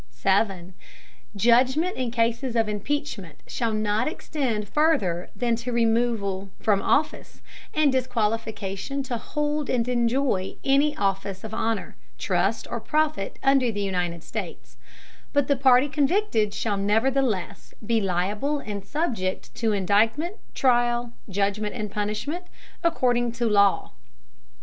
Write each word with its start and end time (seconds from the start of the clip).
Judgment 1.35 1.95
in 1.95 2.09
Cases 2.09 2.55
of 2.55 2.67
Impeachment 2.67 3.37
shall 3.45 3.71
not 3.71 4.07
extend 4.07 4.67
further 4.67 5.29
than 5.35 5.55
to 5.57 5.71
removal 5.71 6.49
from 6.59 6.81
Office, 6.81 7.43
and 7.75 7.91
disqualification 7.91 9.03
to 9.03 9.19
hold 9.19 9.69
and 9.69 9.87
enjoy 9.87 10.55
any 10.65 10.97
Office 10.97 11.43
of 11.43 11.53
honor, 11.53 11.95
Trust 12.17 12.65
or 12.71 12.79
Profit 12.79 13.37
under 13.43 13.71
the 13.71 13.83
United 13.83 14.23
States: 14.23 14.75
but 15.33 15.47
the 15.47 15.55
Party 15.55 15.87
convicted 15.87 16.51
shall 16.51 16.77
nevertheless 16.77 17.75
be 17.85 18.01
liable 18.01 18.57
and 18.57 18.83
subject 18.83 19.53
to 19.53 19.71
Indictment, 19.71 20.37
Trial, 20.55 21.13
Judgment 21.29 21.75
and 21.75 21.91
Punishment, 21.91 22.45
according 22.83 23.33
to 23.33 23.45
Law. 23.47 23.91